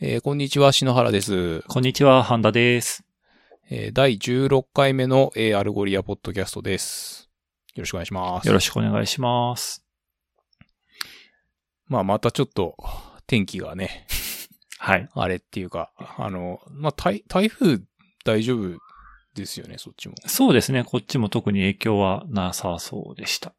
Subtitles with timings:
[0.00, 1.62] えーこんにちは、篠原です。
[1.62, 3.02] こんにちは、ハンダです。
[3.68, 7.28] えー第16回目の、えー Algolia ポッドキャストです。
[7.74, 8.46] よろしくお願いします。
[8.46, 9.84] よろしくお願いします。
[11.88, 12.76] まあ、またちょっと、
[13.26, 14.06] 天気がね、
[14.78, 15.08] はい。
[15.12, 17.80] あれっていうか、あの、まあ、台、台風
[18.24, 18.78] 大丈夫
[19.34, 20.14] ですよね、そっちも。
[20.26, 20.84] そうですね。
[20.84, 23.52] こっちも特に影響はなさそうでした。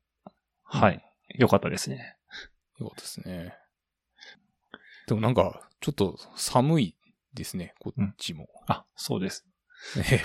[0.64, 1.04] はい。
[1.36, 2.16] よかったですね。
[2.80, 3.58] よかったですね。
[5.06, 6.96] でもなんか、ちょっと寒い
[7.34, 8.48] ですね、こっちも。
[8.68, 9.46] あ、そうです。
[9.96, 10.24] ね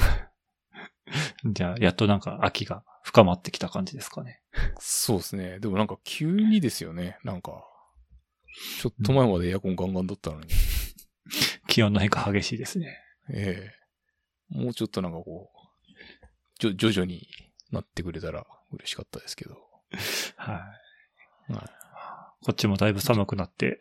[1.45, 4.43] じゃあ、やっとなんか秋が深まってきた感じですかね。
[4.79, 5.60] そうですね。
[5.60, 7.65] でもなんか急にですよね、なんか。
[8.80, 10.48] ちょっと前までエアコンガンガンだったのに。
[11.68, 12.98] 気温の変化激しいですね。
[13.30, 13.84] ええ
[14.51, 15.84] もうちょっとなんかこう、
[16.59, 17.29] じょ、徐々に
[17.71, 19.57] なってくれたら嬉しかったですけど。
[20.37, 20.52] は
[21.48, 21.52] い。
[21.52, 21.84] はい。
[22.45, 23.80] こっちもだいぶ寒くなって、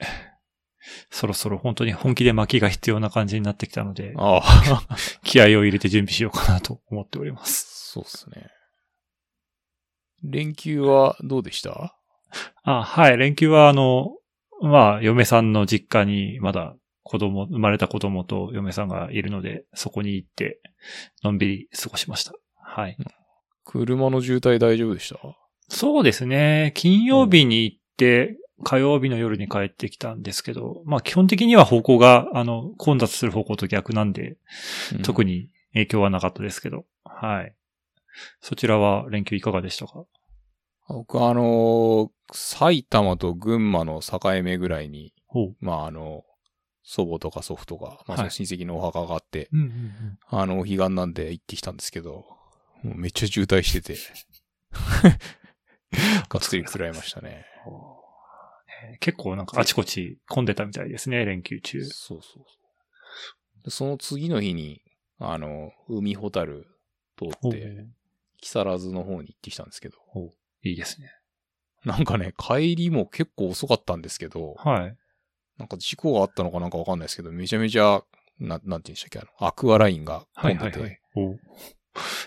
[1.10, 4.82] そろそろ本当に本気で薪が必要な感じになってきたので、ああ、
[5.24, 7.92] 気合を入れて準備しようかなと思っております。
[7.92, 8.48] そうですね。
[10.24, 11.96] 連休はどうでした？
[12.64, 13.18] あ、はい。
[13.18, 14.10] 連休はあの、
[14.62, 20.62] まあ、嫁さんの実家にまだ子供、生まれた子供と嫁さんがいるので、そこに行って、
[21.24, 22.34] のんびり過ごしました。
[22.62, 22.98] はい。
[23.66, 25.20] 車の渋滞大丈夫でした？
[25.70, 26.72] そうですね。
[26.76, 34.38] 金曜日に行って、火曜日の夜に帰ってきたんですけど、まあ基本的には方向が、あの、混雑する方向と逆なんで、
[35.04, 35.34] 特に。
[35.34, 37.56] に影響はなかったですけど、はい。
[38.42, 40.06] そちらは連休いかがでしたか？
[40.88, 45.14] 僕はあのー埼玉と群馬の境目ぐらいに。
[45.60, 46.24] まああの、
[46.84, 50.18] 祖母とか祖父とか、まあ親戚のお墓があって、うんうんうん。
[50.28, 52.26] あの、お彼岸なんで行ってきたんですけど、
[52.84, 53.98] めっちゃ渋滞してて、
[56.30, 57.46] がっつり食らいましたね。
[58.92, 61.84] ね結構なんかあちこち混んでたみたいですね、連休中。
[61.86, 63.64] そうそうそう。
[63.64, 64.82] でその次の日に、
[65.20, 66.68] あの、海ホタル
[67.18, 67.86] 通って、
[68.42, 69.98] 木更津の方に行ってきたんですけど、
[70.64, 71.12] いいですね。
[71.86, 74.98] なんかね、帰りも結構遅かったんですけど、はい。
[75.58, 78.04] なんか事故があったのかなんかわかんないですけど、めちゃめちゃ、
[78.40, 81.38] ななんて言うんでしたっけ、あの、アクアラインが混んでて、お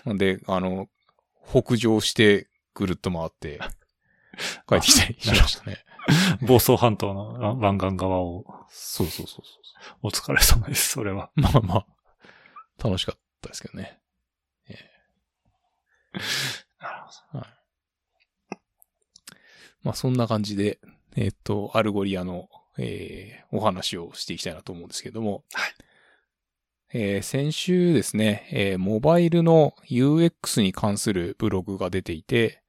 [0.05, 0.87] なんで、あの、
[1.47, 3.59] 北上してぐるっと回って、
[4.67, 5.83] 帰ってきたりしましたね。
[6.41, 9.57] 房総半島の湾岸側をそうそうそうそ
[10.01, 11.31] お疲れ様です、それは。
[11.37, 11.41] う。
[11.41, 11.87] まあまあ、
[12.83, 13.99] 楽しかったですけどね。
[16.79, 17.01] なる
[17.31, 17.39] ほ
[19.83, 20.79] まあそんな感じで、
[21.15, 25.71] えっと、 Algolia の、えーお話をしていきたいなと思うんですけども、はい
[26.93, 32.61] えー先週ですね、えーモバイルの UX に関するブログが出ていて、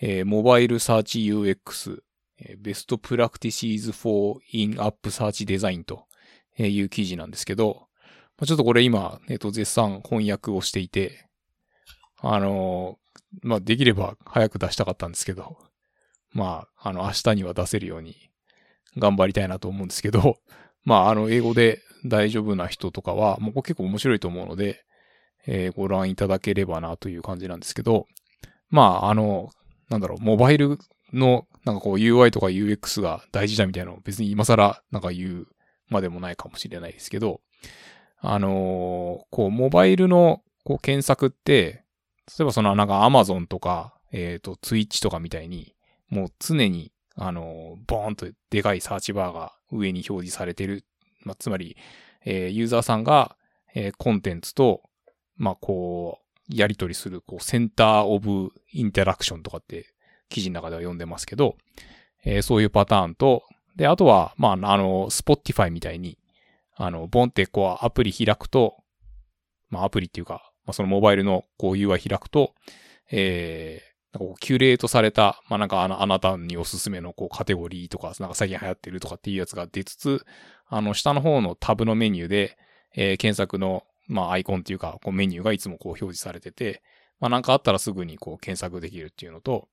[0.00, 2.02] えーモバイルサーチ UX、
[2.44, 6.06] えー Best Practices for In-App Search Design と
[6.58, 7.86] いう記事なんですけど、
[8.44, 11.28] ちょっとこれ今、えっ、と、絶賛翻訳をしていて、
[12.20, 12.98] あの
[13.42, 15.58] まあ、できれば早く出したかったんですけど、
[16.32, 18.16] まあ、あの、明日には出せるように
[18.96, 20.38] 頑張りたいなと思うんですけど、
[20.84, 24.84] まあ、あの、英語で大丈夫な人とかは、もう結構面白いと思うので、
[25.46, 28.06] えーご覧いただければなという感じなんですけど、
[28.70, 29.50] まあ、あの、
[29.88, 30.78] なんだろう、モバイル
[31.12, 35.46] の、なんかこう UI とか UX が大事だみたいなのを別に今更なんか言う
[35.88, 37.40] までもないかもしれないですけど、
[38.20, 41.84] あのーこう、モバイルのこう検索って、
[42.38, 45.74] 例えばそのなんか Amazon とか、えっ、と、Twitch とかみたいに、
[46.08, 50.84] もう常に、あの、ボーンとでかいサーチバーが上に表示されてる。
[51.24, 51.76] まあ、つまり、
[52.24, 53.36] えーユーザーさんが、
[53.74, 54.82] えーコンテンツと、
[55.36, 59.91] まあ、こう、やり取りする、こう、センターオブインタラクションとかって
[60.32, 61.56] 記事の中では読んでますけど、
[62.24, 63.44] えーそういうパターンと、
[63.76, 66.18] で、あとは、まあ、あの、Spotify みたいに、
[66.74, 68.76] あの、ボンってこう、アプリ開くと、
[69.70, 72.54] まあ、アプリっていうか、まあ、そのモバイルのこう UI 開くと、
[73.10, 80.26] えーなんかこうキュレートされた、まあ、なんかあの、あなたにおすすめのこうカテゴリーとか、なんか最近流行ってるとかっていうやつが出つつ、
[80.66, 82.58] あの、下の方のタブのメニューで、
[82.94, 86.82] えー検索の、まあ、アイコンっていうか、こうメニューがいつもこう表示されてて、
[87.20, 89.68] まあ、なんかあったらすぐにこう検索できるっていうのと、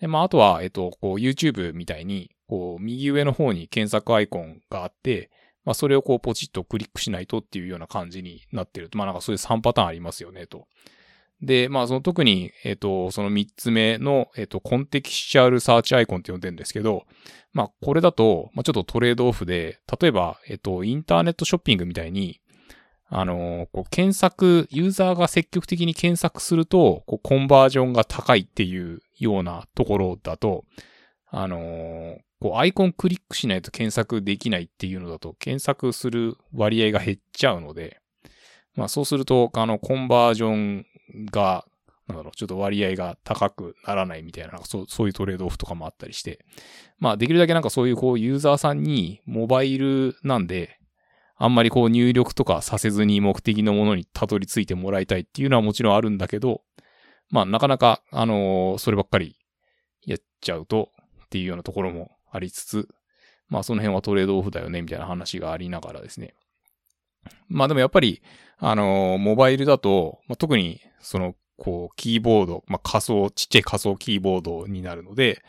[0.00, 5.30] で、まあ、あとは、えっと、こう YouTube みたいに、こう、右上の方に検索アイコンがあって、
[5.64, 8.96] まあ、それをこうポチッとクリックしないとっていうような感じになってると。
[8.96, 10.66] まあ、なんかそういう3パターンありますよね、と。
[11.42, 17.04] で、まあ、その特に、えっ、と、その3つ目の、えっ、と、コンテキスチャルサーチアイコンって呼んでるんですけど、
[17.52, 22.40] まあ、これだと、まあ、ちょっとトレードオフで、例えば、えっ、と、インターネットショッピングみたいに、
[23.10, 30.64] あのこう検索、ユーザーが積極的に検索すると、こう、コンバージョンが高いっていうようなところだと、
[31.26, 38.00] あのーこうアイコンクリックしないと検索できないっていうのだと、検索する割合が減っちゃうので、
[38.76, 40.86] まあそうすると、あの、コンバージョン
[41.32, 41.64] が、
[42.06, 46.44] なんだろう、ちょっと割合が高くならないみたいな、そうそういうトレードオフとかもあったりして、
[46.98, 50.78] まあできるだけなんかそういうこうユーザーさんにモバイルなんで、
[51.36, 56.62] あんまりこう入力とかさせずに目的のものにたどり着いてもらいたいっていうのはもちろんあるんだけど、
[57.30, 59.36] まあなかなか、あのー、そればっかり
[60.04, 60.90] やっちゃうと
[61.26, 62.88] っていうようなところもありつつ、
[63.48, 66.34] まあその辺はトレードオフだよねみたいな話がありながらですね。
[67.48, 68.22] まあでもやっぱり、
[68.58, 75.42] あのー、モバイルだと、まあ、特にその、こう、キーボード、まあ仮想、ちっちゃい仮想キーボードになるので、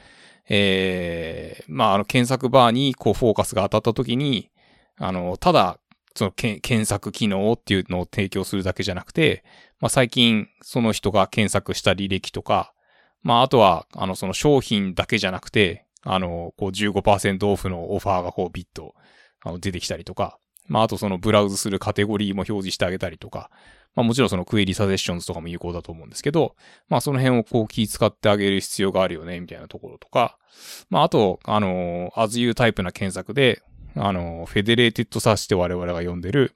[0.50, 4.50] ええー、まああの検索バーにこうフォーカスが当たった時に、
[4.98, 5.80] あの、ただ、
[6.16, 9.44] その検索機能っていうのを提供するだけじゃなくて、
[9.80, 12.74] まあ、最近その人が検索した履歴とか、
[13.22, 18.96] まあ、あとは、あの、その商品だけじゃなくて、あの、こう15%オフのオファーがこうビッと
[19.42, 23.50] あの出てきたりとか、まあ、あとそのブラウズするカテゴリーも表示してあげたりとか、
[23.96, 26.56] まあもちろんその Query Suggestions とかも有効だと思うんですけど、
[26.88, 30.38] まあその辺をこう気使ってあげる必要があるよね、みたいなところとか、
[30.90, 33.62] まああと、あの、as you タイプな検索で、
[34.00, 36.54] あの、 federated search って我々が呼んでる、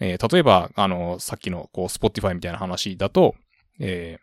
[0.00, 3.36] えー、例えば、あの、さっきの、こう、 Spotify みたいな話だと、
[3.78, 4.18] え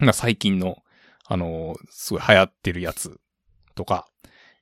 [0.00, 0.78] ー、最近の、
[1.26, 3.18] あの、すごい流行ってるやつ
[3.74, 4.06] とか、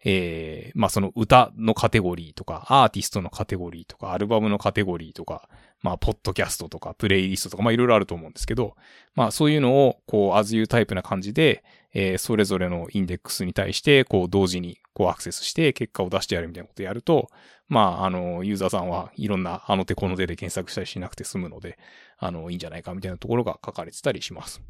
[0.05, 5.49] えー、まあその歌のカテゴリーとか、アーティストのカテゴリーとか、アルバムのカテゴリーとか、
[5.83, 8.77] まあ、ポッドキャストとか、プレイリストとか、まあいろいろあると思うんですけど、
[9.15, 11.65] まあそういうのを、こう、as you タイプな感じで、
[11.95, 17.31] えー、それぞれのインデックスに対して、こう、同時に、こう、アクセスして、結果を出してやるみたいなことをやると、
[17.69, 21.79] まあ、あの、ユーザーさんはいろんな、あの手この手で検索したりしなくて済むので、
[22.19, 24.61] あの、いいんじゃないかみたいなところが書かれてたりします。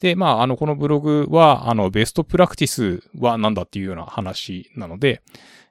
[0.00, 5.22] で、まあ、あの、このブログは、あの、ベストプラクティスは何だっていうような話なので、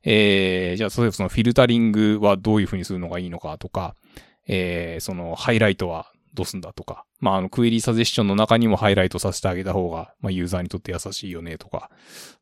[0.03, 3.95] えー、じゃあ、例えばそのフィルタリングはどういうふうにするのがいいのかとか、
[4.47, 11.89] えー、その、ハイライトはどうすんだとか、まあ、あの、クエリーサジェッションの中にもハイライトさせてあげた方が、まあ、ユーザーにとって優しいよね、とか。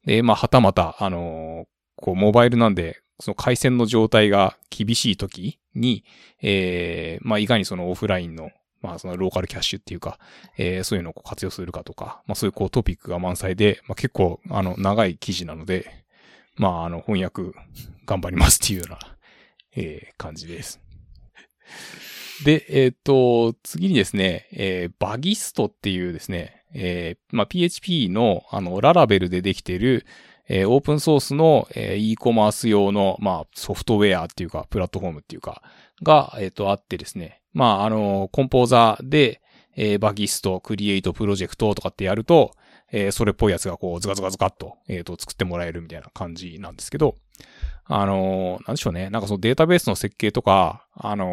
[0.05, 6.03] で、まあ、はたまた、あのー、こう、モバイルなんで、その回線の状態が厳しい時に、
[6.41, 8.51] えー、まあ、いかにそのオフラインの、
[8.81, 10.19] まあ、そのローカルキャッシュっていうか、
[10.57, 16.05] えー、そういうのを活用するかとか、まあ、そういうこうトピックが満載で、まあ、結構、あの、長い記事なので、
[16.55, 17.57] まあ、あの、翻訳
[18.05, 18.99] 頑張りますっていうような、
[19.75, 20.79] えー、感じです。
[22.43, 30.05] で、えっ、ー、と、次にですね、えー、バギストっていうですね、えー、まあ、PHP の、あの、ララベルでできている、
[30.49, 35.61] えー、オープンソースの、えー、e コマース用の、まあ、ソフトウェアっていうか、プラットフォームっていうか、
[36.03, 37.41] が、えっ、ー、と、あってですね。
[37.53, 39.41] まあ、あの、 Composer で、
[39.75, 42.51] えー、 Bagisto、create、project とかってやると、
[42.91, 47.17] えー、それっぽいやつがこう、ズカズカズカっと、えっ、ー、と、作ってもらえるみたいな感じなんですけど、
[47.89, 49.09] あのー、なんでしょうね。
[49.09, 51.25] なんかそのデータベースの設計とか、あの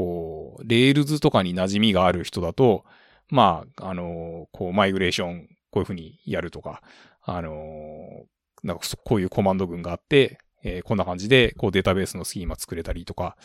[0.00, 2.86] こう、 Rails とかに馴染みがある人だと、
[3.28, 6.80] まあ、あのこう、マイグレーション、こういうふうにやるとか、
[7.22, 8.24] あの
[8.62, 13.36] なんかこういうコマンド群があって、えー、こんな感じで、こうデータベースのスキーマ作れたりとか、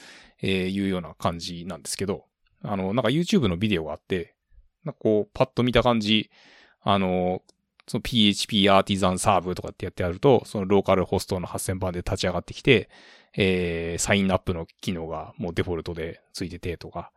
[0.41, 2.23] えー、いうような感じなんですけど、
[2.63, 4.33] あの、なんか YouTube のビデオがあって、
[4.85, 6.31] なんかこう、パッと見た感じ、
[6.83, 7.41] あの、
[7.85, 12.89] その PHP アーティザンサーブとかってやってやると、そのローカルホストの8000番で立ち上がってきて、
[13.37, 17.11] えー、サインアップの機能がもうデフォルトでついててとか。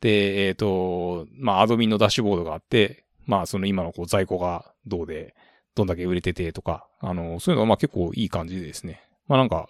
[0.00, 5.34] で、えっ、ー、と、まあ、アドミンのダッシュボードがあって、まあ、その今のこう在庫がどうで、
[5.74, 9.02] どんだけ売れててとか、あの、そういうのはまあ結構いい感じでですね。
[9.26, 9.68] まあなんか、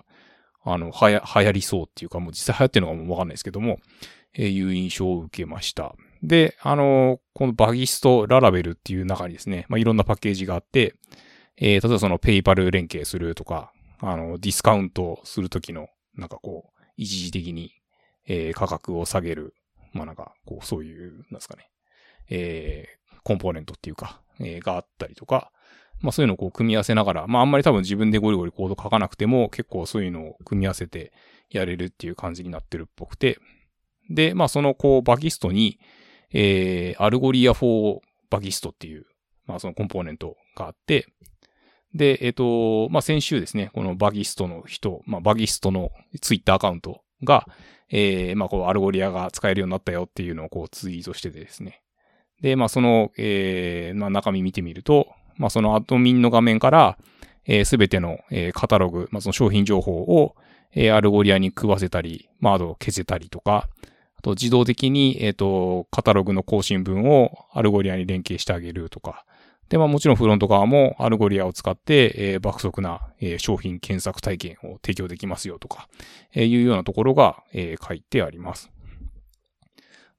[0.65, 3.79] あの、はや、流行りそうっていうか、もう実際流行ってるのかもわかんないですけども、
[4.35, 5.95] えー、いう印象を受けました。
[6.23, 10.95] で、あの、このバギストララベルっていう中にですね、まあいろんなパッケージがあって、
[11.57, 13.73] えー、例えばそのペイパル連携するとか、
[14.11, 17.73] あの、ディスカウントするときの、なんかこう、一時的に、
[18.27, 19.55] えー、価格を下げる、
[19.93, 21.71] まあなんか、こう、そういう、なんですかね、
[22.31, 25.51] えー、コンポーネントっていうか、えー、があったりとか、
[26.01, 31.13] まあそういうのをこう組み合わせながら、まああんまり多分自分でゴリゴリコード書かなくても結構そういうのを組み合わせて
[31.51, 33.39] やれるっていう感じになってるっぽくて、
[34.11, 35.79] で、まあそのこう Bagisto に、
[36.33, 39.07] えー、 Algolia for Bagisto っていう、
[39.47, 41.07] まあそのコンポーネントがあって、
[41.95, 47.47] で、えっ、ー、と、まあ先週ですね、この Bagisto の人、まあ Bagisto のツイッターアカウントが、
[47.91, 51.83] えー、まあこう Algolia が使えるようになったよっていうのをこうツイートしててですね。
[52.41, 56.99] で、まあその、えー、まあ中身見てみると、まあ、そのアドミンの画面から、
[57.47, 60.35] えー、すべての、えー、カタログ、まあ、その商品情報を、
[60.73, 63.69] えー、 Algolia に食わせたり、まあ、あと消せたりとか、
[64.17, 69.25] あと自動的に、えっ、と、カタログの更新分を Algolia に連携してあげるとか、
[69.69, 75.89] で、まあもちろんフロント側も Algolia を使って、えー爆速な、えー商品検索体験を提供できますよとか、
[76.35, 78.71] えーいうようなところが、えー書いてあります。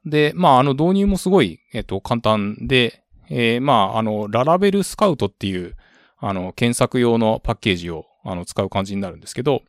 [0.05, 5.75] で、まああの導入もすごい、えっ、と、簡単で、えーまああの、 Laravel Scout っていう、
[6.17, 9.61] あの、検索用のパッケージを、あの、使う感じになるんですけど、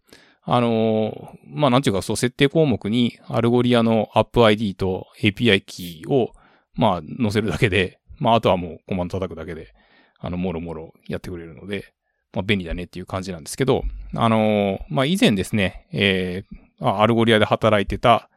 [0.49, 6.33] あのーまあ、なんていうか、そう、設定項目に、 Algolia の App ID と API キーを、
[6.75, 9.75] まあ、載せるだけで、まあ、あとはもうコマンド叩くだけで、
[10.19, 11.93] あの、もろもろやってくれるので、
[12.33, 13.83] まあ、便利だねっていう感じなんですけど、
[14.15, 18.29] あのーまあ、以前ですね、えー Algolia で働いてた、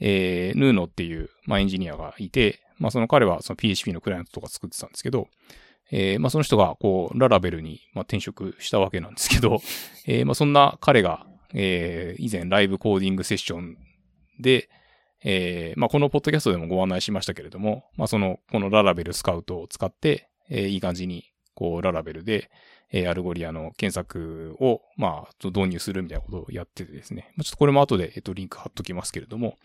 [0.00, 5.28] えー、ヌーノっていう、まあ、エンジニアがいて、まあ、その彼はその PHP のクライアントとか作ってたんですけど、
[5.90, 9.60] えーまあ、その人が、こう、 Laravel に、まあ、転職したわけなんですけど、
[10.06, 13.78] えーまあ、そんな彼が、えー以前ライブコーディングセッション
[14.38, 14.68] で、
[15.24, 22.50] えーまあ、このポッドキャストでもご案内しましたけれども、まあ、その、この Laravel Scout を使って、えーいい感じに、こう、 Laravel で、
[22.90, 27.32] えー Algolia の検索を、まあ、導入するみたいなことをやっててですね。
[27.36, 29.56] まあ、ちょっとこれも後で、えっと、リンク貼っときますけれども、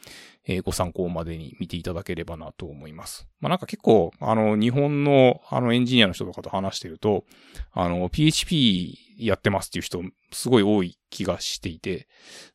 [0.45, 3.27] えーご参考までに見ていただければなと思います。
[3.39, 7.23] まあ、なんか結構、あの、日本の、あの、エンジニアの人とかと話してると、
[7.71, 12.07] あの、PHP やってますっていう人、すごい多い気がしていて、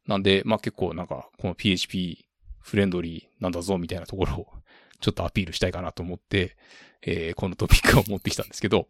[0.07, 2.28] なんで、まあ、結構なんか、この PHP
[2.61, 4.47] フレンドリーなんだぞみたいなところを、
[5.01, 6.57] ちょっとアピールしたいかなと思って、
[7.03, 8.89] えーこのトピックを持ってきたんですけど、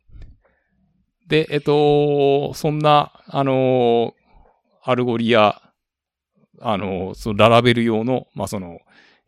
[1.27, 4.15] で、えっと、そんな、あの、
[4.83, 5.73] Algolia、
[6.61, 8.81] あの、その Laravel 用の、まあ、その、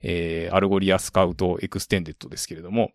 [0.03, 2.93] えー Algolia Scout Extended ですけれども、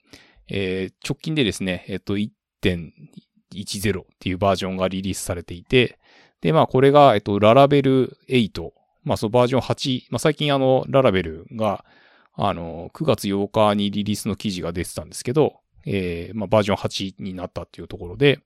[0.49, 5.99] えー直近でですね、えっと、1.10っていうバージョンがリリースされていて、
[6.41, 8.71] で、まあ、これが、えっと、ララベル8、
[9.05, 11.85] まあ、そのバージョン8、まあ、最近あの、ララベルが、
[12.33, 18.39] あの、9月8日にリリースの記事が出てたんですけど、えーまあ、バージョン8になったっていうところで、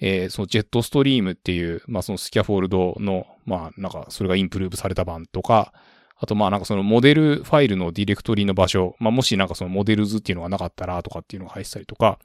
[0.00, 5.72] えーそのジェットストリームっていう、まあ、そのスキャフォールドの、まあ、なんか、それがインプルーブされた版とか、
[6.16, 12.18] あと、まあ、なんかそのモデルファイルのディレクトリの場所、まあ、もしなんかそのモデル図っていうのがなかったらとかっていうのが入ってたりとか、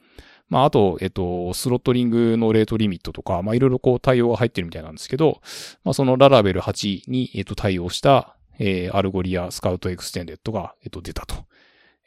[0.48, 5.42] まあ、あと、えっと、 throttling の rate limit とか、まあ、いろいろこう対応が入ってるみたいなんですけど、
[5.84, 11.36] まあ、その Laravel 8に、えっと、対応した、えー Algolia Scout Extended が、えっと、出たと、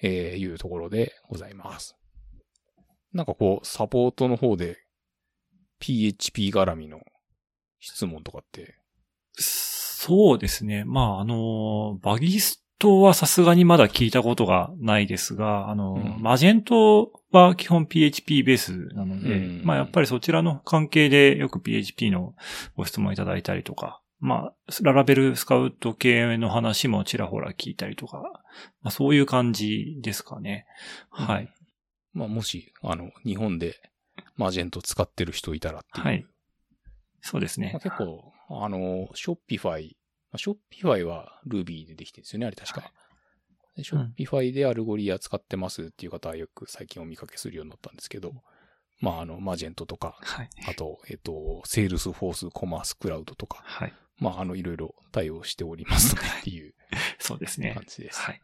[0.00, 1.96] えーいうところでございます。
[3.12, 4.78] なんかこう、サポートの方で、
[5.80, 7.00] PHP 絡みの
[7.80, 8.76] 質問とかって、
[9.34, 10.84] そうですね。
[10.84, 22.34] まあ、あの、 Bagisto はさすがにまだ聞いたことがないですが、あの、うん Magento は基本 PHP ベースなので、うんまあやっぱりそちらの関係でよく PHP の
[22.76, 28.18] ご質問いただいたりとか、まあ、 Laravel Scout 系の話もちらほら聞いたりとか、
[28.82, 30.66] まあそういう感じですかね。
[31.10, 31.52] はい。
[32.14, 33.76] まあ、もし、あの、日本で
[34.36, 36.06] Magento 使ってる人いたらっていう。
[36.06, 36.26] はい
[37.20, 37.80] そうですねまあ、。
[37.80, 39.97] 結構、あの、ショッピファイ、まあ
[40.36, 42.80] ショッピファイは Ruby でできてるんですよね、あれ確か。
[42.82, 42.92] は
[43.76, 48.32] で Shopify で Algolia 使ってますっていう方はよく最近お見かけするようになったんですけど、
[49.00, 50.50] まあ、あの、 Magento とか、はい。
[50.66, 53.94] あと、えっと、 Salesforce Commerce Cloud とか、はい。
[54.18, 56.74] まあ、あの、いろいろ対応しておりますっていう
[57.20, 57.84] そうですね感。
[57.86, 58.20] じです。
[58.20, 58.40] はい。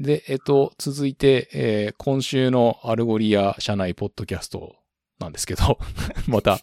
[0.00, 4.76] で、えっと、続いて、えー今週の Algolia 社内ポッドキャスト
[5.18, 5.78] なんですけど、
[6.28, 6.58] また、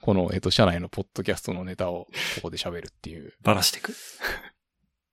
[0.00, 3.32] この、えっと、社内のポッドキャストのネタをここで喋るっていう。
[3.42, 3.94] ばらしていく？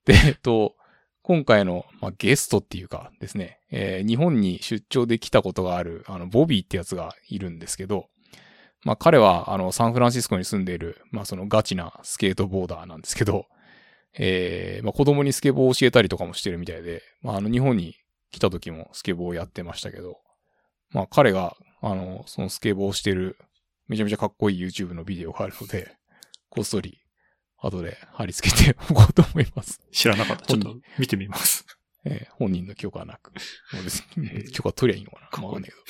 [0.04, 0.76] で、えっと、
[1.22, 8.08] 今回の、まあ、ゲストっていうかですね、えー日本に出張で来たことがある、あの、ボビーってやつがいるんですけど、
[8.84, 13.46] まあ、彼は、あの、サンフランシスコに住んでいる、まあ、そのガチなスケートボーダーなんですけど、
[14.16, 17.96] えーまあ、子供にスケボーを教えたりとかもしてるみたいで、まあ、あの、日本に
[18.30, 20.18] 来た時もスケボーをやってましたけど、
[20.90, 21.56] まあ、彼が、
[21.86, 23.36] あの、そのスケボーをしてる、
[23.88, 25.94] めちゃめちゃかっこいい YouTube のビデオがあるので、
[26.48, 26.98] こっそり、
[27.58, 29.80] 後で貼り付けておこうと思います。
[29.92, 30.46] 知らなかった。
[30.46, 31.66] ちょっ本と見てみます。
[32.04, 33.32] えー本人の許可はなく。
[33.72, 35.82] もう別にえー許可取りゃいいのかなかわかんないけど。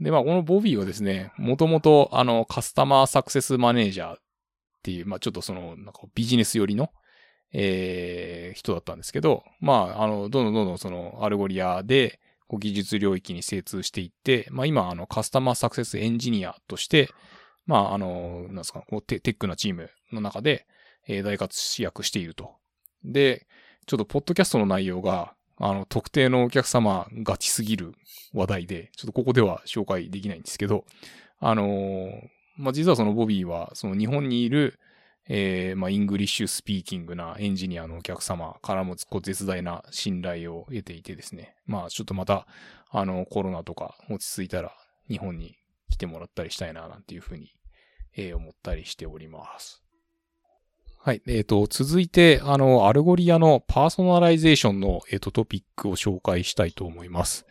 [0.00, 4.18] で、まあ、このボビーはですね、もともと、あの、カスタマーサクセスマネージャーっ
[4.84, 6.90] ていう、まあ、ちょっとその、なんかビジネス寄りの、
[7.52, 12.20] えー人だったんですけど、まあ、あの、どんどんどんどんその、 Algolia で、
[12.56, 17.10] 技術領域に精通していって、まあ、今、あの、カスタマーサクセスエンジニアとして、
[17.66, 20.66] まあ、あの、なんですか、こうテ tech なチームの中で、
[21.06, 22.54] えー大活躍していると。
[23.04, 23.46] で、
[23.86, 27.94] ちょっとポッドキャストの内容が、あの、特定のお客様ガチすぎる
[28.32, 30.84] 話題で、ちょっとここでは紹介できないんですけど、
[31.40, 32.10] あのー
[32.56, 34.78] まあ、実はそのボビーは、その日本にいる、
[35.28, 41.54] えー、まあ、 English speaking なエンジニアのお客様からもこう絶大な信頼を得ていてですね。
[41.66, 42.46] まあ、ちょっとまた、
[42.90, 44.72] あの、コロナとか落ち着いたら
[45.08, 45.56] 日本に
[45.90, 47.52] 来てもらったりしたいな、なんていうふうに、
[48.16, 49.82] えー、思ったりしております。
[51.00, 51.22] はい。
[51.26, 57.46] えっ、ー、と、続いて、あの、 Algolia のパーソナライゼーションの、えっ、ー、と、トピックを紹介したいと思います。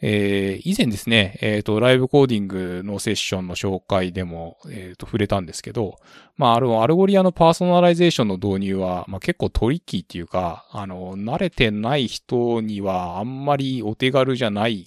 [0.00, 5.98] えー、以前ですね、えっ、ー、と、ライブコーディングのセッションの紹介でも、えっ、ー、と、触れたんですけど、
[6.36, 14.86] まあ、あの、 Algolia のパーソナライゼーションの導入は、まあ、結構トリッキーっていうか、あの、慣れてない人にはあんまりお手軽じゃない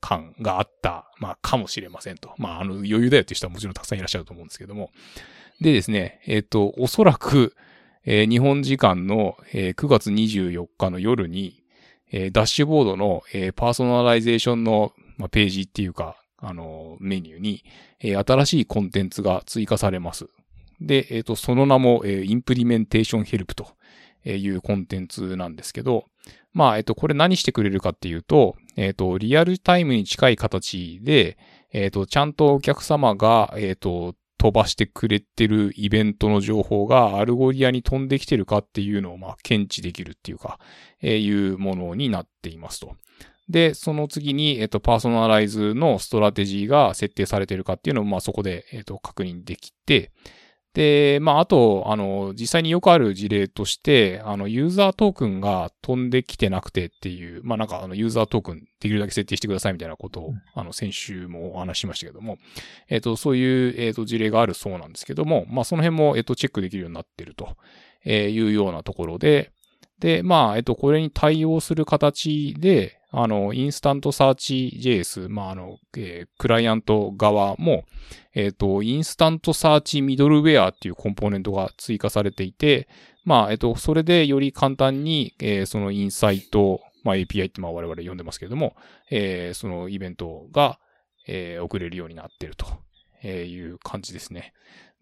[0.00, 2.32] 感があった、まあ、かもしれませんと。
[2.38, 4.90] まあ、あの、余裕だよっていう人はもちろんたくさんいらっしゃると思うんですけども。
[5.60, 7.56] でですね、えっ、と、おそらく、
[8.04, 11.64] え、日本時間の、えー、9月24日の夜に、
[12.10, 17.64] えー、ダッシュボードの、えー、パーソナライゼーションの、まあ、ページっていうか、あの、メニューに、
[18.00, 20.28] えー、新しいコンテンツが追加されます。
[20.80, 23.68] で、えっ、と、その名も、えー、 implementation help と
[24.24, 26.04] いうコンテンツなんですけど、
[26.52, 31.38] まあ、えっ、と、これ何してくれるかっていうと、えっ、と、リアルタイムに近い形で、
[31.72, 40.58] えっ、と、ちゃんとお客様が、えっ、と、飛ばしてくれてるイベントの情報が Algolia に飛んできてるかっていうのをまあ検知できるっていうか、
[41.00, 42.96] えー、いうものになっていますと。
[43.48, 50.10] で、その次に、えっ、と、パーソナライズのストラテジーが設定されてるかっていうのを、まあそこで、えっ、と、確認できて、
[50.76, 62.36] で、まあ、あと、あの、実際によくある事例として、あの、ユーザートークンが飛んできてなくてっていう、まあ、なんか、あの、ユーザートークンできるだけ設定してくださいみたいなことを、あの、先週もお話ししましたけども、
[62.90, 67.56] えっ、と、そういう、えっ、と、事例があるそうなんですけども、まあ、その辺も、えっ、と、チェックできるようになっていると
[68.04, 69.52] いうようなところで、
[69.98, 77.84] で、まあ、えっと、これに対応する形で、あの、 InstantSearch JS、まあ、あの、えー、クライアント側も、
[78.34, 82.88] えっ、ー、と、 InstantSearch middleware っていうコンポーネントが追加されていて、
[83.24, 88.74] まあ、えっ、ー、と、それでより簡単に、えー、そのインサイト、まあ、API ってまあ我々呼んでますけれども、
[89.10, 90.80] えー、そのイベントが、
[91.28, 92.66] えー、送れるようになっていると
[93.28, 94.52] いう感じですね。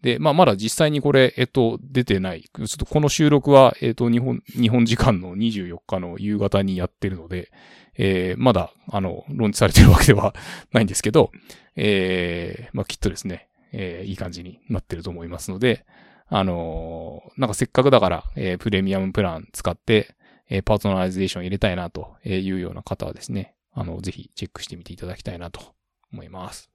[0.05, 2.43] で、まあ、まだ実際にこれ、えっと、出てない。
[2.43, 7.51] ちょっとこの収録は、えっと、日本、日本時間の24日の夕方にやってるので、
[7.97, 10.35] えー、まだ、あの、ローンチされてるわけでは
[10.71, 11.31] ないんですけど、
[11.75, 15.87] えー、まあ、きっとですね、えー、いい感じになってると思いますので、
[16.27, 20.13] あのー、なんかせっかくだから、えー、プレミアムプラン使って、
[20.51, 25.73] えー、パーソナライゼーション入れたいなというような方はですね、あの、ぜひチェックしてみていただきたいなと
[26.13, 26.69] 思います。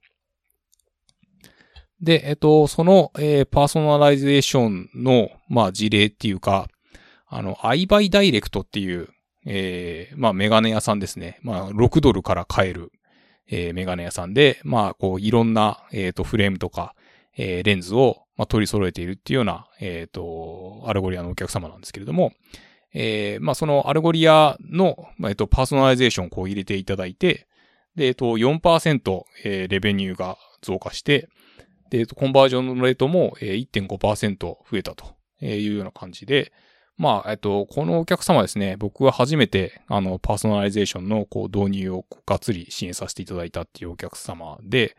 [2.01, 6.67] で、えっと、その、えー、パーソナライゼーションの、まあ、事例っていうか、
[7.27, 9.09] あの、iBuy Direct っていう、
[9.45, 11.39] えー、まあ、メガネ屋さんですね。
[11.43, 12.91] まあ、6ドルから買える、
[13.47, 16.95] えー、メガネ屋さんで、まあ、こう、いろんな、えっ、と、フレームとか、
[17.37, 22.33] えー、レンズを、まあ、取り揃えているっていうような、えっ、と、 Algolia のお客様なんですけれども、
[22.93, 27.47] えー、まあ、その Algolia の、まあ、えっ、と、パーソナライゼーションをこう入れていただいて、
[27.95, 31.29] で、えっ、と、4%、えー、 revenue が増加して、
[31.91, 35.05] で、コンバージョンのレートも1.5%増えたと
[35.41, 36.51] いうような感じで、
[36.97, 44.95] まあ、えっと、このお客様ですね、僕は初めて、あの、パーソナライゼーションの、こう、導入をがっつり支援させていただいたっていうお客様で、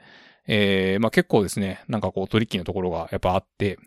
[0.47, 3.79] えー、まあ結構ですね、なんかこう、トリッキーなところがやっぱあって、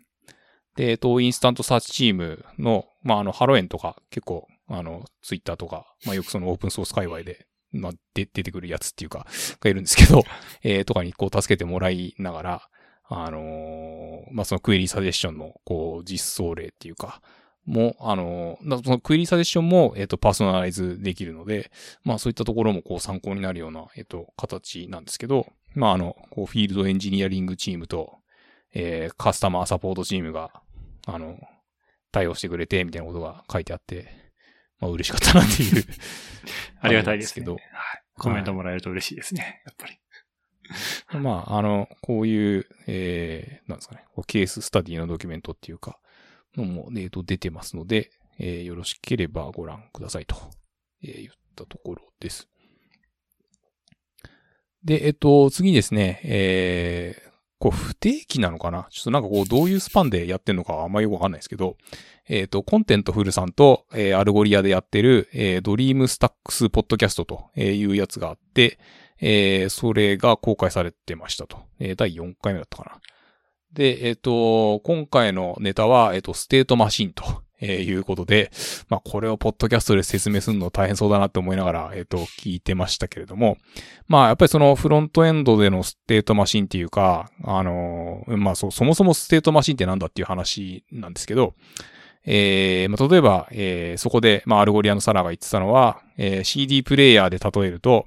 [0.76, 9.26] で、えっと、 InstantSearch チームの、まあ、あの、ハロエンとか、結構、あの、ツイッターとか、まあよくそのオープンソース界隈で、まあ、で、出てくるやつっていうか、
[9.60, 10.22] がいるんですけど、
[10.62, 12.68] えー、とかにこう助けてもらいながら、
[13.08, 17.20] あのー、まあ、そのクエリーサジェッションの、こう、実装例っていうか、
[17.64, 21.70] も、あのー、そのクエリーサジェッションも、えっ、ー、と、パーソナライズできるので、
[22.04, 28.18] まあ、そういったところも、こう、参考になるような、えっ、と、形なんですけど、まあ、あの、こう、フィールドエンジニアリングチームと、
[28.74, 30.62] えー、カスタマーサポートチームが、
[31.06, 31.38] あの、
[32.12, 34.08] 対応してくれて、みたいなことが書いてあって、
[34.80, 35.84] まあ、嬉しかったなっていう
[36.80, 37.62] ありがたいですけど、はい。
[38.18, 39.98] コメントもらえると嬉しいですね、やっぱり。
[41.18, 45.98] まあ、あの、こういう、えー、なんですかね、ケーススタディのドキュメントっていうか、
[46.56, 50.36] のも、えっ、と、出てますので、えー、よろしければご覧くださいと、
[51.02, 52.48] えー、言ったところです。
[54.84, 58.86] で、えっ、と、次ですね、えー、こう、不定期なのかな？
[58.90, 61.76] ちょっとなんかこう、どういうスパンでやってんのかあんまよくわかんないですけど、
[62.28, 68.78] えっ、ー、と、 Contentful さんと、えー、 Algolia でやってる、えー、 DreamStacks ポッドキャストというやつがあって、
[69.20, 71.58] えー、それが公開されてましたと。
[71.78, 73.00] えー、第4回目だったかな。
[73.72, 78.50] で、えっ、ー、と、今回のネタは、えっ、と、ステートマシンとえいうことで、
[78.88, 83.56] まあ、これをポッドキャストで説明するの大変そうだなって思いながら、えっ、と、聞いてましたけれども、
[84.08, 91.54] まあ、やっぱりそのフロントエンドでのステートマシンっていうか、あのまあ、そ、そもそもステートマシンってなんだっていう話なんですけど、
[92.28, 98.04] えーまあ、例えば、えーそこで、まあ、 Algolia のサラが言ってたのは、えー CD プレイヤーで例えると、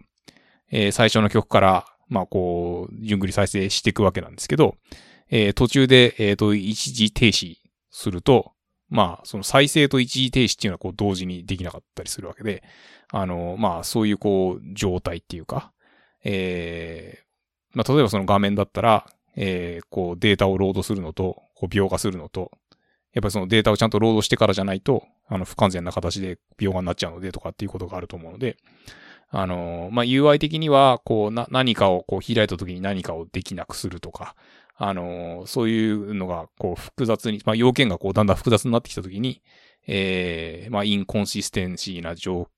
[0.71, 4.75] えー最初の曲から、まあ、こう、順繰り再生していくわけなんですけど、
[5.29, 7.55] えー途中で、えっ、と、一時停止
[7.91, 8.53] すると、
[8.89, 12.63] まあ、その再生と一時停止っていうのはこう同時にできなかったりするわけで、
[13.12, 15.71] あの、まあ、そういうこう、状態っていうか、
[16.23, 19.05] えーまあ、例えばその画面だったら、
[19.36, 22.51] えーこうデータをロードするのと、こう描画するのと、
[23.13, 28.58] やっぱりそのデータをちゃんとロードしてからじゃないと、あの、不完全な形で描画になっちゃうのでとかっていうことがあると思うので、
[29.31, 34.35] あの、まあ、UI 的には、こう、な、何かをこう開いた時に何かをできなくするとか、
[34.75, 39.41] あの、そういうのが、こう、複雑に、まあ、要件がこう、だんだん複雑になってきた時に、
[39.87, 42.49] えーまあ、インコンシステンシーな状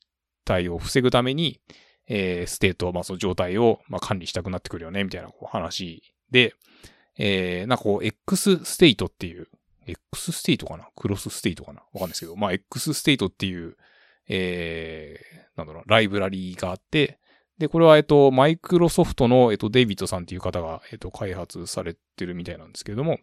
[0.46, 1.60] 態を防ぐために、
[2.08, 6.54] えーステート、まあ、その状態を、まあ、管理したくなってくるよね、みたいなこう話で、
[7.18, 9.48] えー、なんかこう、X ステートっていう、
[9.86, 10.88] X ステートかな？
[10.96, 11.82] クロスステートかな？
[11.82, 13.78] わかんないですけど、まあ、 XState っていう、
[14.34, 17.20] えー、なんだろう、ライブラリーがあって、
[17.58, 23.20] で、これは、えっと、マイクロソフトの、えっと、デイビッドさんっていう方が、えっと、開発されてるみたいなんですけれども、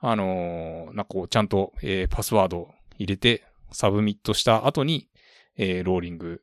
[0.00, 5.08] あのーなんかこう、ちゃんと、えーパスワード入れて、サブミットした後に、
[5.56, 6.42] えーローリング、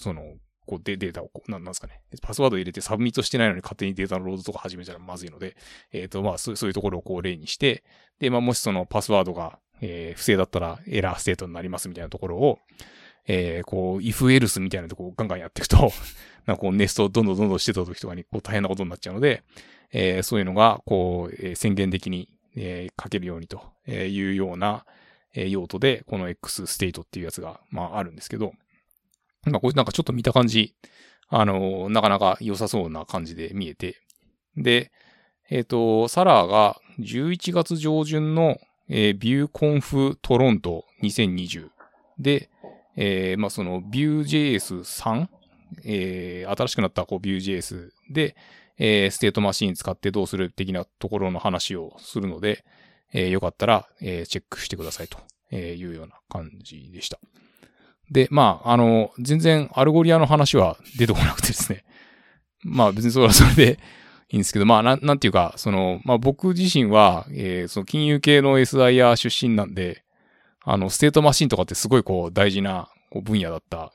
[0.00, 0.22] その、
[0.66, 2.00] こうデデータをこう、なんなんですかね。
[2.22, 5.56] パスワード入れてサブミットしてないのに勝手にデータのロードとか始めたらまずいので、
[5.92, 7.84] えっ、と、まあそう、そういうところをこう例にして、
[8.18, 12.58] で、まあもしそのパスワードが、えー不正だったらエラーステートになりますみたいなところを、
[13.26, 15.92] えーこう、if else みたいなとこをガンガンやっていくと、
[16.46, 19.42] なんかこうネストをどんどんどんどんしてた時とかにこう大変なことになっちゃうので、
[19.92, 24.84] えーそういうのが、こう、えー宣言的に、えー書けるようにというような、
[25.34, 28.52] え用途で、この X ステートっていうやつが、まああるんですけど、
[29.44, 30.74] まあこれなんかちょっと見た感じ、
[31.28, 33.96] あの、なかなか良さそうな感じで見えて、
[34.56, 34.92] で、
[35.48, 38.58] えっ、と、サラーが11月上旬の、
[38.88, 41.68] えー、 VueConf Toronto 2020
[42.18, 42.50] で、
[42.96, 45.26] えーまあその Vue.js3、
[45.84, 48.36] えー新しくなったこう Vue.js で、
[48.78, 52.64] えーステートマシン使ってどうする的なところの話をするので、
[53.12, 55.18] えーよかったら、えーチェックしてくださいと
[55.56, 57.18] いうような感じでした。
[58.10, 61.84] で、まあ、あの、全然 Algolia の話は出てこなくてですね。
[62.62, 63.78] まあ別にそれはそれで
[64.28, 70.04] いいんですけど、まあなん、なんていうか、その、まあ僕自身は、えーその金融系の SIR 出身なんで、
[70.64, 73.92] あの、ステートマシンとかってすごいこう大事なこう分野だった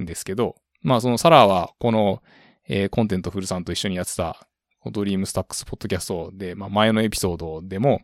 [0.00, 2.22] んですけど、まあそのサラーはこの、
[2.68, 4.46] えー Contentful さんと一緒にやってた、
[4.90, 8.00] DreamStacks ポッドキャストで、まあ前のエピソードでも、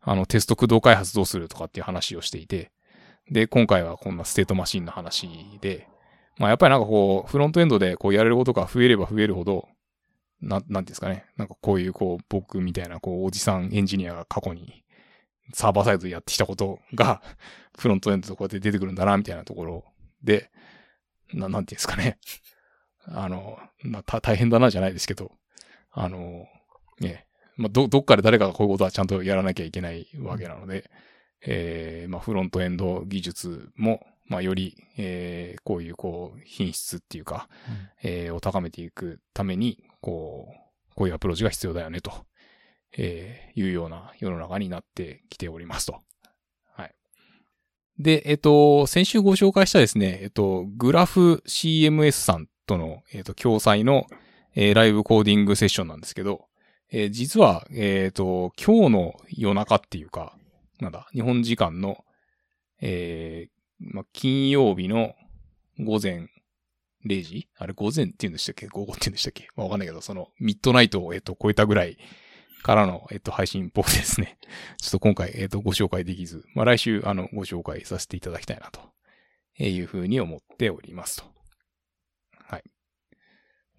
[0.00, 2.72] あの、テスト駆動開発どうするとかっていう話をしていて、
[3.30, 5.28] で、今回はこんなステートマシンの話
[5.60, 5.88] で、
[6.38, 9.68] まあやっぱりなんかこう、フロントエンドでこうやれることが増えれば増えるほど、
[10.40, 11.24] な、なんていうんですかね。
[11.36, 14.81] なんかこういうこう、僕みたいなこう、おじさんエンジニアが過去に
[15.54, 17.22] サーバーサイドでやってきたことが、
[17.78, 19.84] フロントエンドでこうやって出てくるんだな、みたいなところ。
[20.22, 20.50] で、
[21.32, 22.18] な、なんていうんですかね。
[23.06, 25.32] あの、まあ、た、大変だなじゃないですけど、
[25.90, 26.46] あの、
[27.00, 27.26] ね、
[27.56, 30.90] まあ、ど、どっかで誰かがこういうことはちゃんとやらなきゃいけないわけなので、
[31.44, 37.48] えー、まあ、フロントエンド技術も、まあ、より、えー、こういう、こう、品質っていうか、
[38.02, 42.12] えーを高めていくために、こう、こういうアプローチが必要だよね、と、
[42.96, 46.00] えーいうような世の中になってきておりますと。
[46.74, 46.94] はい。
[47.98, 54.06] で、えっ、と、先週ご紹介したですね、えっ、と、グラフ CMS さんとの、えっ、と、共催の、
[54.54, 56.46] えライブコーディングセッションなんですけど、
[56.90, 60.36] え実は、えっ、と、今日の夜中っていうか、
[60.80, 62.04] なんだ、日本時間の、
[62.80, 65.14] えま、金曜日の
[65.78, 66.28] 午前
[67.06, 67.48] 0時？
[67.56, 68.66] あれ午前って言うんでしたっけ？
[68.66, 69.48] 午後って言うんでしたっけ？
[69.56, 71.98] まあ、わかんないけど、その、ミッドナイトを、えっ、と、超えたぐらい
[72.62, 74.38] からの、えっ、と、配信っぽくてですね。
[74.80, 78.80] ちょっと今回、えっ、と、ご紹介できず、まあ、来週、あの、ご紹介させていただきたいな、と
[79.58, 81.24] いうふうに思っておりますと。
[82.38, 82.62] はい。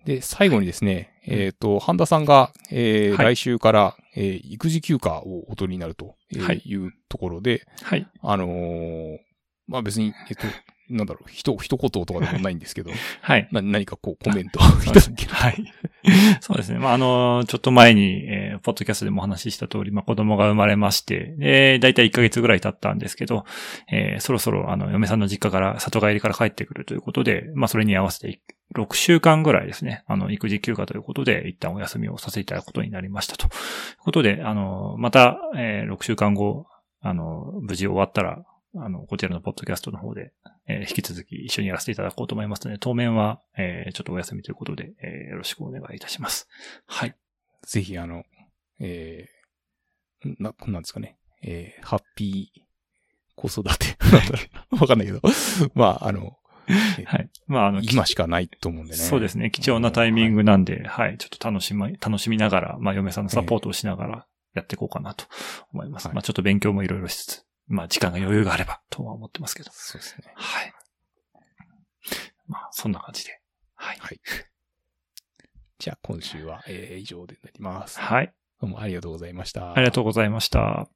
[0.06, 8.08] で、最後にですね、えっ、と、半田さんが、えーはい来週から、えー育児休暇をお取りになるといいうところで、はい。
[8.22, 9.18] あのー
[9.68, 10.46] まあ別に、えっと、
[10.90, 12.92] なんだろう、ひと、一言とかでもないんですけど、
[13.22, 13.48] はい。
[13.52, 15.32] な、何かこうコメントを いただける。
[15.32, 15.64] はい。
[16.42, 16.80] そうですね。
[16.80, 23.46] まあ、あの、ちょっと前に、えーポッドキャストでもお話しした通り、まあ、子供が生まれまして、で、だいたい1ヶ月ぐらい経ったんですけど、
[23.92, 28.40] えーそろそろ、あの、嫁さんの実家から、里帰りから帰ってくるということで、まあ、それに合わせて、
[28.76, 33.46] 6週間ぐらいですね、あの、育児休暇ということで、一旦お休みをさせていただくことになりましたと。
[33.46, 33.50] いう
[34.00, 36.68] ことで、あの、また、えー6週間後、
[37.02, 38.44] あの、無事終わったら、
[38.76, 40.32] あの、こちらのポッドキャストの方で、
[40.68, 46.48] えー引き続き一緒にやらせていただこうと思いますので、当面は、えーちょっとお休みということで、えーよろしくお願いいたします。
[46.86, 47.16] はい。
[47.66, 48.24] ぜひ、あの、
[48.80, 51.18] えー、な、なんですかね。
[51.42, 52.62] えー、ハッピー
[53.36, 53.98] 子育て。
[54.80, 55.22] わかんないけど。
[55.74, 56.38] まあ、あの、
[57.06, 57.30] はい。
[57.48, 58.98] まあ、あの、今しかないと思うんでね。
[58.98, 59.52] そうですね。
[59.52, 65.26] 貴重なタイミングなんで、はい、ちょっと楽しみ、楽しみながら、まあ、嫁さんのサポートをしながらやっていこうかなと
[65.74, 66.08] 思います。
[66.08, 69.72] はいまあ、ちょっと勉強もいろいろしつつ、まあ、時間が余裕があれば、とは思ってますけど。
[69.74, 70.34] そうですね。
[70.36, 70.74] はい。
[72.48, 73.40] まあ、そんな感じで。
[73.76, 73.98] はい。
[74.00, 74.20] はい。
[75.80, 78.00] じゃあ、今週は、えー以上でなります。
[78.00, 78.34] はい。
[78.60, 79.74] どうもありがとうございました。
[79.74, 80.88] ありがとうございました。